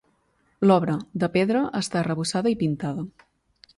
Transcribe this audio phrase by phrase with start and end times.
[0.69, 3.07] L'obra, de pedra, està arrebossada i pintada.